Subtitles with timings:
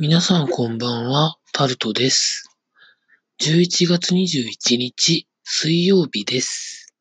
[0.00, 2.48] 皆さんこんばんは、タルトです。
[3.40, 6.94] 11月21日、水曜日です。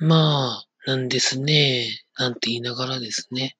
[0.00, 1.86] まあ、なんですね、
[2.18, 3.56] なんて言いながらですね。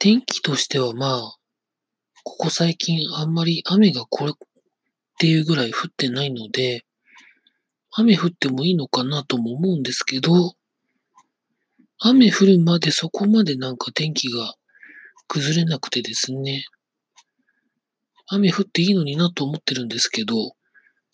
[0.00, 1.36] 天気としてはまあ、
[2.24, 4.34] ここ最近あんまり雨がこれっ
[5.20, 6.84] ていうぐらい降ってないので、
[7.92, 10.56] 雨降ってもいいのかなとも思うんですけど、
[11.98, 14.54] 雨降るまでそこまでなんか天気が
[15.28, 16.64] 崩れなくてですね、
[18.28, 20.52] 雨降っていいのになと思ってるんですけど、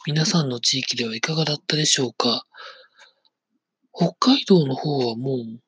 [0.06, 2.45] 皆さんの地域ではいかがだったでしょうか。
[3.95, 5.60] 北海道の方はもう、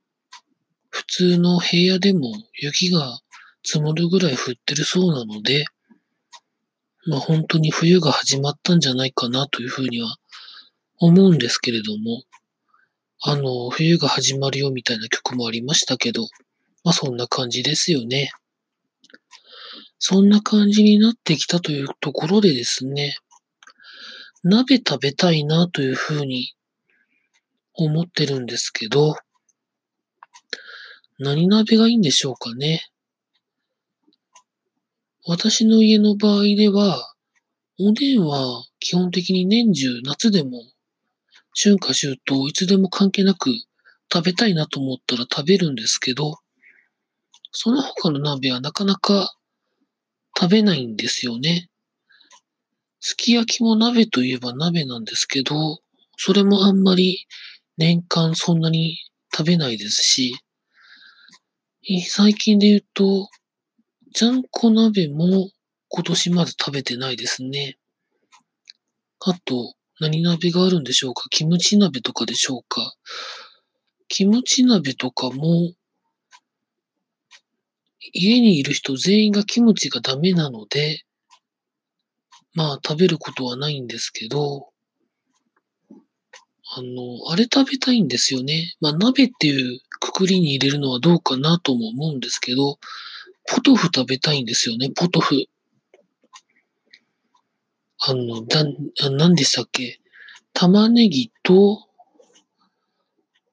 [0.90, 3.20] 普通の平野でも雪が
[3.62, 5.64] 積もるぐらい降ってるそうなので、
[7.06, 10.16] まあ本当に冬が始まったんじゃないかなというふうには
[10.98, 12.22] 思うんですけれども、
[13.26, 16.28] あの、冬が始まるよみたいな曲もありましたけど、
[16.84, 18.30] まあそんな感じですよね。
[19.98, 23.16] そんな感じになってきたというところでですね、
[24.42, 26.52] 鍋食べたいなというふうに
[27.72, 29.16] 思ってるんですけど、
[31.18, 32.84] 何鍋がいいんでしょうかね。
[35.26, 37.14] 私の家の場合では、
[37.78, 40.73] おでんは基本的に年中夏でも
[41.54, 43.50] 春夏秋冬いつでも関係なく
[44.12, 46.38] 食べたいなと思ったら食べるんですけど、
[47.52, 49.36] その他の鍋はなかなか
[50.36, 51.68] 食べないんですよね。
[52.98, 55.78] すき焼きも鍋といえば鍋なんですけど、
[56.16, 57.26] それもあんまり
[57.76, 58.98] 年間そんなに
[59.32, 60.36] 食べないですし、
[62.08, 63.28] 最近で言うと、
[64.14, 65.50] ちゃんこ鍋も
[65.88, 67.76] 今年まで食べてないですね。
[69.20, 71.28] あと、何鍋があるんでしょうか？
[71.30, 72.94] キムチ鍋とかでしょうか？
[74.08, 75.72] キムチ鍋とかも、
[78.12, 81.02] 家にいる人全員がキムチがダメなので、
[82.54, 84.68] まあ食べることはないんですけど、
[86.76, 88.74] あの、あれ食べたいんですよね。
[88.80, 92.78] まあ鍋っていうくくりに入れるのはどうかなとも思うんですけど、
[93.48, 95.46] ポトフ食べたいんですよね、ポトフ。
[98.06, 98.64] あの、だ、
[99.10, 99.98] 何でしたっけ？
[100.52, 101.88] 玉ねぎと、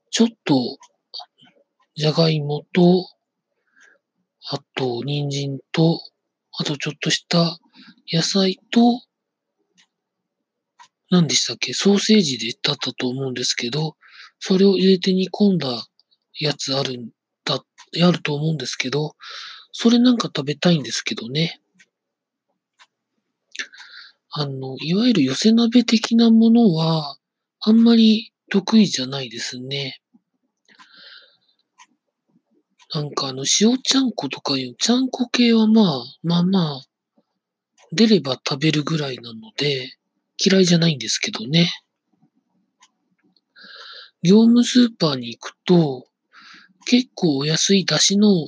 [0.09, 0.77] ちょっと、
[1.95, 3.07] じゃがいもと、
[4.49, 6.01] あと、人参と、
[6.57, 7.59] あとちょっとした
[8.11, 9.01] 野菜と、
[11.09, 11.73] 何でしたっけ？
[11.73, 13.95] ソーセージでだったと思うんですけど、
[14.39, 15.85] それを入れて煮込んだ
[16.39, 17.09] やつあるん
[17.45, 17.63] だ、
[18.03, 19.15] あると思うんですけど、
[19.71, 21.61] それなんか食べたいんですけどね。
[24.41, 27.15] あの、いわゆる寄せ鍋的なものは、
[27.59, 30.01] あんまり得意じゃないですね。
[32.91, 36.81] なんかあの、塩ちゃんことかいう、ちゃんこ系はまあ、まあまあ、
[37.91, 39.93] 出れば食べるぐらいなので、
[40.43, 41.71] 嫌いじゃないんですけどね。
[44.23, 46.07] 業務スーパーに行くと、
[46.85, 48.47] 結構お安い出汁の、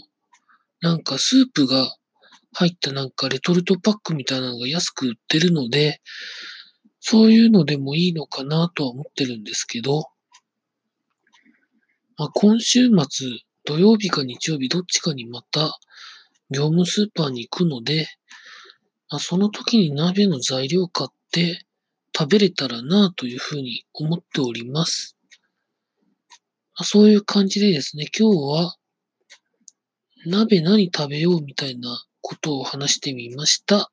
[0.81, 1.95] なんかスープが
[2.53, 6.01] 入ったなんかレトルトパックみたいなのが安く売ってるので、
[6.99, 10.05] そういうのでもいいのかなとは思ってるんですけど、
[12.17, 13.27] まあ、今週末、
[13.65, 15.77] 土曜日か日曜日どっちかにまた
[16.49, 18.07] 業務スーパーに行くので、
[19.09, 21.65] まあ、その時に鍋の材料買って
[22.17, 25.17] 食べれたらなというふうに思っております。
[26.75, 28.75] まあ、そういう感じでですね、今日は
[30.25, 33.91] 鍋何食べようみたいなことを話してみました。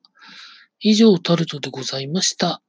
[0.78, 2.62] 以上、タルトでございました。